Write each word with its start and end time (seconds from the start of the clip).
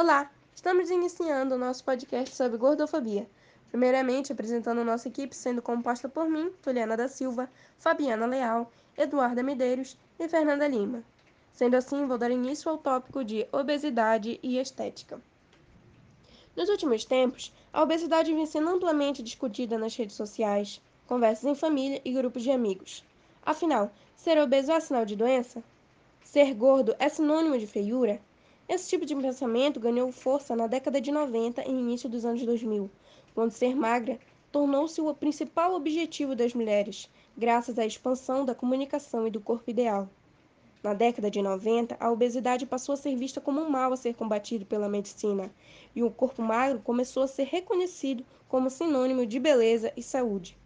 Olá, 0.00 0.30
estamos 0.54 0.90
iniciando 0.90 1.56
o 1.56 1.58
nosso 1.58 1.82
podcast 1.82 2.32
sobre 2.36 2.56
gordofobia. 2.56 3.28
Primeiramente, 3.68 4.30
apresentando 4.30 4.84
nossa 4.84 5.08
equipe, 5.08 5.34
sendo 5.34 5.60
composta 5.60 6.08
por 6.08 6.30
mim, 6.30 6.52
Juliana 6.64 6.96
da 6.96 7.08
Silva, 7.08 7.50
Fabiana 7.80 8.24
Leal, 8.24 8.70
Eduarda 8.96 9.42
Medeiros 9.42 9.98
e 10.16 10.28
Fernanda 10.28 10.68
Lima. 10.68 11.02
Sendo 11.52 11.74
assim, 11.74 12.06
vou 12.06 12.16
dar 12.16 12.30
início 12.30 12.70
ao 12.70 12.78
tópico 12.78 13.24
de 13.24 13.44
obesidade 13.50 14.38
e 14.40 14.60
estética. 14.60 15.20
Nos 16.54 16.68
últimos 16.68 17.04
tempos, 17.04 17.52
a 17.72 17.82
obesidade 17.82 18.32
vem 18.32 18.46
sendo 18.46 18.68
amplamente 18.68 19.20
discutida 19.20 19.76
nas 19.76 19.96
redes 19.96 20.14
sociais, 20.14 20.80
conversas 21.08 21.44
em 21.44 21.56
família 21.56 22.00
e 22.04 22.12
grupos 22.12 22.44
de 22.44 22.52
amigos. 22.52 23.04
Afinal, 23.44 23.90
ser 24.14 24.38
obeso 24.38 24.70
é 24.70 24.78
sinal 24.78 25.04
de 25.04 25.16
doença? 25.16 25.60
Ser 26.22 26.54
gordo 26.54 26.94
é 27.00 27.08
sinônimo 27.08 27.58
de 27.58 27.66
feiura? 27.66 28.20
Esse 28.68 28.90
tipo 28.90 29.06
de 29.06 29.16
pensamento 29.16 29.80
ganhou 29.80 30.12
força 30.12 30.54
na 30.54 30.66
década 30.66 31.00
de 31.00 31.10
90 31.10 31.64
e 31.66 31.70
início 31.70 32.06
dos 32.06 32.26
anos 32.26 32.44
2000, 32.44 32.90
quando 33.34 33.50
ser 33.50 33.74
magra 33.74 34.20
tornou-se 34.52 35.00
o 35.00 35.14
principal 35.14 35.74
objetivo 35.74 36.36
das 36.36 36.52
mulheres, 36.52 37.08
graças 37.34 37.78
à 37.78 37.86
expansão 37.86 38.44
da 38.44 38.54
comunicação 38.54 39.26
e 39.26 39.30
do 39.30 39.40
corpo 39.40 39.70
ideal. 39.70 40.06
Na 40.82 40.92
década 40.92 41.30
de 41.30 41.40
90, 41.40 41.96
a 41.98 42.10
obesidade 42.12 42.66
passou 42.66 42.92
a 42.92 42.96
ser 42.96 43.16
vista 43.16 43.40
como 43.40 43.58
um 43.58 43.70
mal 43.70 43.90
a 43.90 43.96
ser 43.96 44.14
combatido 44.14 44.66
pela 44.66 44.86
medicina, 44.86 45.50
e 45.96 46.02
o 46.02 46.10
corpo 46.10 46.42
magro 46.42 46.80
começou 46.80 47.22
a 47.22 47.26
ser 47.26 47.44
reconhecido 47.44 48.22
como 48.50 48.68
sinônimo 48.68 49.24
de 49.24 49.40
beleza 49.40 49.90
e 49.96 50.02
saúde. 50.02 50.58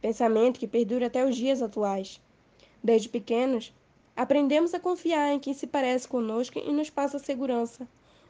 Pensamento 0.00 0.60
que 0.60 0.68
perdura 0.68 1.08
até 1.08 1.26
os 1.26 1.34
dias 1.34 1.60
atuais. 1.60 2.20
Desde 2.82 3.08
pequenos, 3.08 3.74
Aprendemos 4.18 4.74
a 4.74 4.80
confiar 4.80 5.32
em 5.32 5.38
quem 5.38 5.54
se 5.54 5.64
parece 5.64 6.08
conosco 6.08 6.58
e 6.58 6.72
nos 6.72 6.90
passa 6.90 7.20
segurança. 7.20 7.86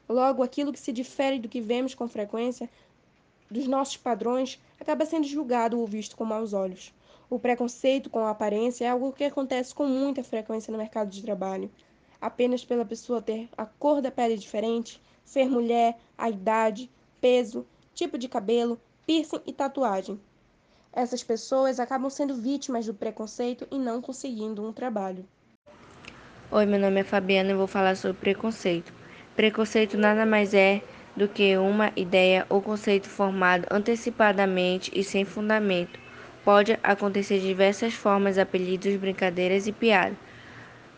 Logo, 0.06 0.42
aquilo 0.42 0.70
que 0.70 0.78
se 0.78 0.92
difere 0.92 1.38
do 1.38 1.48
que 1.48 1.62
vemos 1.62 1.95
com 1.95 2.06
frequência 2.06 2.69
dos 3.51 3.66
nossos 3.66 3.97
padrões 3.97 4.61
acaba 4.78 5.06
sendo 5.06 5.27
julgado 5.27 5.80
ou 5.80 5.86
visto 5.86 6.14
com 6.14 6.27
maus 6.27 6.53
olhos. 6.53 6.92
O 7.30 7.39
preconceito 7.39 8.11
com 8.11 8.19
a 8.19 8.28
aparência 8.28 8.84
é 8.84 8.91
algo 8.91 9.14
que 9.14 9.25
acontece 9.25 9.75
com 9.75 9.86
muita 9.86 10.22
frequência 10.22 10.70
no 10.70 10.77
mercado 10.77 11.08
de 11.08 11.22
trabalho. 11.22 11.70
Apenas 12.20 12.62
pela 12.62 12.84
pessoa 12.84 13.23
ter 13.23 13.48
a 13.56 13.64
cor 13.64 14.02
da 14.02 14.11
pele 14.11 14.36
diferente, 14.36 15.00
ser 15.25 15.48
mulher, 15.48 15.98
a 16.19 16.28
idade, 16.28 16.91
peso, 17.19 17.67
tipo 17.95 18.19
de 18.19 18.28
cabelo, 18.28 18.78
piercing 19.06 19.41
e 19.47 19.55
tatuagem. 19.55 20.20
Essas 20.92 21.25
pessoas 21.25 21.80
acabam 21.80 22.11
sendo 22.11 22.34
vítimas 22.34 22.84
do 22.84 22.92
preconceito 22.92 23.67
e 23.70 23.78
não 23.78 24.02
conseguindo 24.02 24.62
um 24.62 24.70
trabalho. 24.70 25.27
Oi, 26.50 26.64
meu 26.64 26.80
nome 26.80 27.00
é 27.00 27.04
Fabiana 27.04 27.50
e 27.50 27.54
vou 27.54 27.66
falar 27.66 27.94
sobre 27.94 28.16
preconceito. 28.16 28.91
Preconceito 29.36 29.98
nada 29.98 30.24
mais 30.24 30.55
é 30.55 30.80
do 31.14 31.28
que 31.28 31.58
uma 31.58 31.92
ideia 31.94 32.46
ou 32.48 32.62
conceito 32.62 33.06
formado 33.06 33.66
antecipadamente 33.70 34.90
e 34.94 35.05
sem 35.05 35.27
fundamento. 35.27 36.00
Pode 36.42 36.78
acontecer 36.82 37.38
de 37.38 37.46
diversas 37.46 37.92
formas, 37.92 38.38
apelidos, 38.38 38.96
brincadeiras 38.96 39.66
e 39.66 39.72
piadas. 39.72 40.16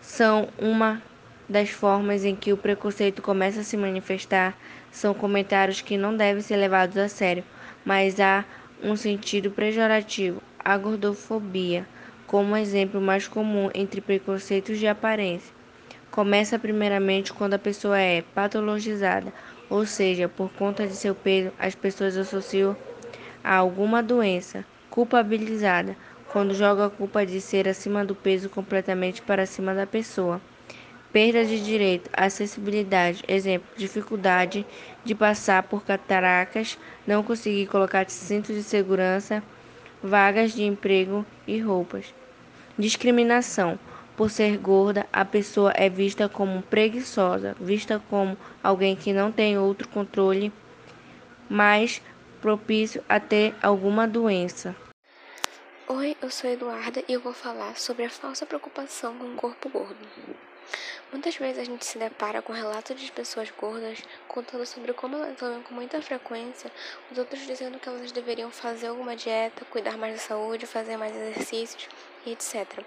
São 0.01 0.49
uma 0.57 1.03
das 1.49 1.71
formas 1.71 2.25
em 2.25 2.37
que 2.37 2.53
o 2.53 2.57
preconceito 2.57 3.21
começa 3.21 3.63
a 3.63 3.65
se 3.65 3.77
manifestar. 3.77 4.57
São 4.93 5.13
comentários 5.13 5.81
que 5.81 5.97
não 5.97 6.17
devem 6.17 6.43
ser 6.43 6.59
levados 6.59 6.97
a 6.97 7.09
sério, 7.09 7.43
mas 7.85 8.21
há 8.21 8.45
um 8.81 8.95
sentido 8.95 9.51
pejorativo. 9.51 10.41
A 10.61 10.79
gordofobia 10.79 11.85
como 12.31 12.57
exemplo 12.57 13.01
mais 13.01 13.27
comum 13.27 13.71
entre 13.75 14.01
preconceitos 14.01 14.79
de 14.79 14.87
aparência. 14.87 15.53
Começa 16.13 16.61
primeiramente 16.61 17.33
quando 17.33 17.55
a 17.55 17.59
pessoa 17.59 17.99
é 17.99 18.23
patologizada, 18.23 19.33
ou 19.69 19.85
seja, 19.85 20.29
por 20.29 20.49
conta 20.51 20.87
de 20.87 20.95
seu 20.95 21.13
peso, 21.13 21.51
as 21.59 21.75
pessoas 21.75 22.17
associam 22.17 22.77
a 23.43 23.57
alguma 23.57 24.01
doença. 24.01 24.65
Culpabilizada, 24.89 25.97
quando 26.33 26.55
joga 26.55 26.87
a 26.87 26.91
culpa 26.91 27.27
de 27.27 27.41
ser 27.41 27.67
acima 27.67 28.05
do 28.05 28.15
peso 28.15 28.49
completamente 28.49 29.21
para 29.23 29.45
cima 29.45 29.75
da 29.75 29.85
pessoa. 29.85 30.41
Perda 31.13 31.45
de 31.45 31.61
direito, 31.61 32.09
acessibilidade, 32.13 33.25
exemplo, 33.27 33.67
dificuldade 33.77 34.65
de 35.05 35.17
passar 35.17 35.65
por 35.65 35.85
cataracas, 35.85 36.79
não 37.05 37.25
conseguir 37.25 37.67
colocar 37.67 38.09
cinto 38.09 38.53
de 38.53 38.63
segurança, 38.63 39.43
vagas 40.01 40.53
de 40.53 40.63
emprego 40.63 41.27
e 41.45 41.59
roupas. 41.59 42.20
Discriminação. 42.81 43.79
Por 44.17 44.31
ser 44.31 44.57
gorda, 44.57 45.07
a 45.13 45.23
pessoa 45.23 45.71
é 45.77 45.91
vista 45.91 46.31
como 46.31 46.63
preguiçosa, 46.63 47.55
vista 47.61 48.03
como 48.09 48.39
alguém 48.63 48.97
que 48.97 49.13
não 49.13 49.31
tem 49.31 49.59
outro 49.59 49.87
controle, 49.87 50.51
mais 51.47 52.01
propício 52.41 53.05
a 53.07 53.21
ter 53.21 53.55
alguma 53.63 54.09
doença. 54.09 54.75
Oi, 55.89 56.17
eu 56.23 56.31
sou 56.31 56.49
Eduarda 56.49 57.05
e 57.07 57.13
eu 57.13 57.21
vou 57.21 57.35
falar 57.35 57.77
sobre 57.77 58.07
a 58.07 58.11
falsa 58.11 58.47
preocupação 58.47 59.15
com 59.19 59.27
o 59.27 59.37
corpo 59.37 59.69
gordo. 59.69 60.09
Muitas 61.13 61.35
vezes 61.35 61.59
a 61.59 61.65
gente 61.65 61.85
se 61.85 61.99
depara 61.99 62.41
com 62.41 62.53
relatos 62.53 63.01
de 63.01 63.11
pessoas 63.11 63.51
gordas 63.51 63.99
contando 64.29 64.65
sobre 64.65 64.93
como 64.93 65.17
elas 65.17 65.37
vão 65.41 65.61
com 65.61 65.75
muita 65.75 66.01
frequência, 66.01 66.71
os 67.11 67.19
outros 67.19 67.45
dizendo 67.45 67.81
que 67.81 67.89
elas 67.89 68.13
deveriam 68.13 68.49
fazer 68.53 68.87
alguma 68.87 69.17
dieta, 69.17 69.65
cuidar 69.65 69.99
mais 69.99 70.15
da 70.15 70.21
saúde, 70.21 70.67
fazer 70.67 70.97
mais 70.97 71.15
exercícios 71.17 71.89
e 72.25 72.31
etc. 72.31 72.85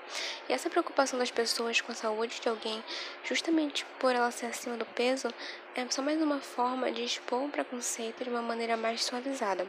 E 0.48 0.54
essa 0.54 0.70
preocupação 0.70 1.20
das 1.20 1.32
pessoas 1.32 1.82
com 1.82 1.92
a 1.92 1.96
saúde 1.96 2.40
de 2.40 2.48
alguém, 2.48 2.82
justamente 3.26 3.86
por 4.00 4.16
ela 4.16 4.32
ser 4.32 4.46
acima 4.46 4.78
do 4.78 4.86
peso, 4.86 5.28
é 5.76 5.86
só 5.90 6.02
mais 6.02 6.22
uma 6.22 6.40
forma 6.40 6.90
de 6.94 7.04
expor 7.04 7.44
o 7.44 7.50
preconceito 7.50 8.24
de 8.24 8.30
uma 8.30 8.42
maneira 8.42 8.78
mais 8.78 9.04
suavizada. 9.04 9.68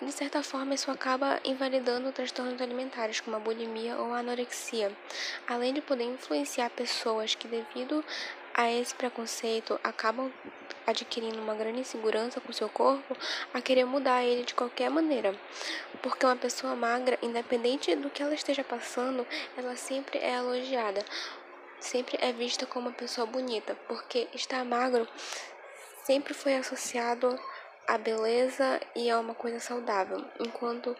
E, 0.00 0.04
de 0.04 0.12
certa 0.12 0.42
forma, 0.42 0.74
isso 0.74 0.90
acaba 0.90 1.40
invalidando 1.44 2.12
transtornos 2.12 2.60
alimentares, 2.60 3.20
como 3.20 3.36
a 3.36 3.40
bulimia 3.40 3.96
ou 3.96 4.14
a 4.14 4.18
anorexia, 4.18 4.92
além 5.46 5.72
de 5.72 5.80
poder 5.80 6.04
influenciar 6.04 6.70
pessoas 6.70 7.34
que, 7.34 7.48
devido 7.48 8.04
a 8.54 8.70
esse 8.70 8.94
preconceito, 8.94 9.78
acabam 9.84 10.32
adquirindo 10.86 11.38
uma 11.38 11.54
grande 11.54 11.80
insegurança 11.80 12.40
com 12.40 12.52
seu 12.52 12.68
corpo, 12.68 13.16
a 13.52 13.60
querer 13.60 13.84
mudar 13.84 14.24
ele 14.24 14.44
de 14.44 14.54
qualquer 14.54 14.90
maneira. 14.90 15.34
Porque 16.02 16.24
uma 16.24 16.34
pessoa 16.34 16.74
magra, 16.74 17.18
independente 17.22 17.94
do 17.94 18.08
que 18.08 18.22
ela 18.22 18.34
esteja 18.34 18.64
passando, 18.64 19.26
ela 19.56 19.76
sempre 19.76 20.18
é 20.18 20.36
elogiada, 20.36 21.04
sempre 21.78 22.18
é 22.20 22.32
vista 22.32 22.66
como 22.66 22.88
uma 22.88 22.94
pessoa 22.94 23.26
bonita, 23.26 23.76
porque 23.86 24.28
estar 24.34 24.64
magro 24.64 25.06
sempre 26.04 26.32
foi 26.32 26.56
associado 26.56 27.38
a 27.88 27.96
beleza 27.96 28.78
e 28.94 29.08
a 29.08 29.18
uma 29.18 29.34
coisa 29.34 29.58
saudável, 29.58 30.22
enquanto 30.38 30.94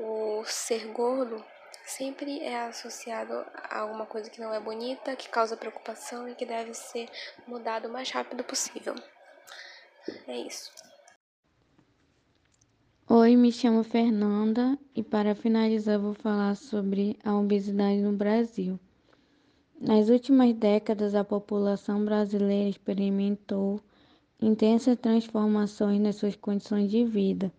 o 0.00 0.42
ser 0.46 0.86
gordo 0.86 1.44
sempre 1.84 2.40
é 2.40 2.62
associado 2.62 3.44
a 3.54 3.80
alguma 3.80 4.06
coisa 4.06 4.30
que 4.30 4.40
não 4.40 4.54
é 4.54 4.58
bonita, 4.58 5.14
que 5.14 5.28
causa 5.28 5.54
preocupação 5.54 6.26
e 6.26 6.34
que 6.34 6.46
deve 6.46 6.72
ser 6.72 7.10
mudado 7.46 7.88
o 7.88 7.92
mais 7.92 8.10
rápido 8.10 8.42
possível. 8.42 8.94
É 10.26 10.38
isso. 10.38 10.72
Oi, 13.06 13.36
me 13.36 13.52
chamo 13.52 13.84
Fernanda 13.84 14.78
e 14.96 15.02
para 15.02 15.34
finalizar 15.34 15.98
vou 15.98 16.14
falar 16.14 16.56
sobre 16.56 17.18
a 17.22 17.36
obesidade 17.36 18.00
no 18.00 18.12
Brasil. 18.12 18.80
Nas 19.78 20.08
últimas 20.08 20.54
décadas, 20.54 21.14
a 21.14 21.22
população 21.22 22.02
brasileira 22.02 22.70
experimentou 22.70 23.78
intensas 24.46 24.98
transformações 24.98 25.98
nas 25.98 26.16
suas 26.16 26.36
condições 26.36 26.90
de 26.90 27.02
vida, 27.02 27.50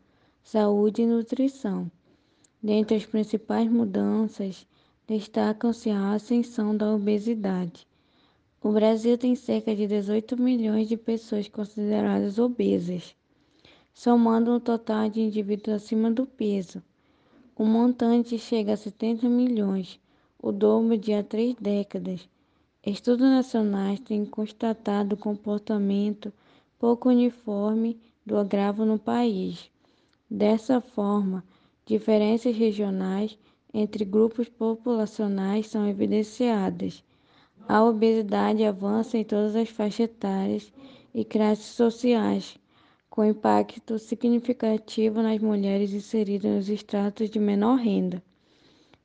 saúde 0.43 1.01
e 1.01 1.07
nutrição. 1.07 1.89
Dentre 2.61 2.95
as 2.95 3.05
principais 3.07 3.67
mudanças, 3.67 4.67
destacam-se 5.07 5.89
a 5.89 6.13
ascensão 6.13 6.77
da 6.77 6.93
obesidade. 6.93 7.87
O 8.61 8.71
Brasil 8.71 9.17
tem 9.17 9.35
cerca 9.35 9.75
de 9.75 9.87
18 9.87 10.39
milhões 10.39 10.87
de 10.87 10.95
pessoas 10.95 11.47
consideradas 11.47 12.37
obesas, 12.37 13.15
somando 13.91 14.53
um 14.53 14.59
total 14.59 15.09
de 15.09 15.21
indivíduos 15.21 15.77
acima 15.77 16.11
do 16.11 16.27
peso. 16.27 16.83
O 17.55 17.65
montante 17.65 18.37
chega 18.37 18.73
a 18.73 18.77
70 18.77 19.27
milhões, 19.27 19.99
o 20.39 20.51
dobro 20.51 20.95
de 20.95 21.13
há 21.13 21.23
três 21.23 21.55
décadas. 21.55 22.29
Estudos 22.85 23.27
nacionais 23.27 23.99
têm 24.01 24.23
constatado 24.23 25.17
comportamento 25.17 26.31
pouco 26.77 27.09
uniforme 27.09 27.99
do 28.25 28.37
agravo 28.37 28.85
no 28.85 28.99
país. 28.99 29.69
Dessa 30.29 30.81
forma, 30.81 31.43
diferenças 31.85 32.55
regionais 32.55 33.37
entre 33.73 34.03
grupos 34.03 34.49
populacionais 34.49 35.67
são 35.67 35.87
evidenciadas. 35.87 37.03
A 37.67 37.83
obesidade 37.83 38.63
avança 38.63 39.17
em 39.17 39.23
todas 39.23 39.55
as 39.55 39.69
faixas 39.69 40.01
etárias 40.01 40.73
e 41.13 41.23
classes 41.23 41.65
sociais, 41.65 42.57
com 43.09 43.23
impacto 43.23 43.97
significativo 43.97 45.21
nas 45.21 45.39
mulheres 45.39 45.93
inseridas 45.93 46.51
nos 46.55 46.69
estratos 46.69 47.29
de 47.29 47.39
menor 47.39 47.77
renda. 47.77 48.21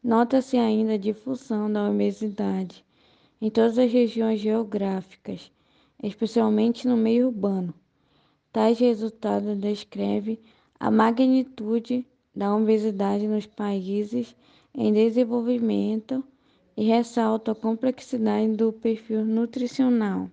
Nota-se 0.03 0.57
ainda 0.57 0.95
a 0.95 0.99
difusão 0.99 1.71
da 1.73 1.89
obesidade 1.89 2.85
em 3.41 3.51
todas 3.51 3.79
as 3.79 3.91
regiões 3.91 4.41
geográficas 4.41 5.51
especialmente 6.03 6.89
no 6.89 6.97
meio 6.97 7.29
urbano. 7.29 7.75
Tais 8.53 8.79
resultados 8.79 9.57
descrevem 9.59 10.39
a 10.79 10.91
magnitude 10.91 12.07
da 12.35 12.55
obesidade 12.55 13.27
nos 13.27 13.47
países 13.47 14.35
em 14.75 14.93
desenvolvimento 14.93 16.25
e 16.77 16.85
ressaltam 16.85 17.53
a 17.53 17.57
complexidade 17.57 18.53
do 18.57 18.73
perfil 18.73 19.25
nutricional. 19.25 20.31